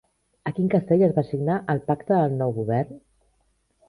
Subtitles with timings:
[0.51, 2.97] A quin castell es va signar el pacte del nou govern?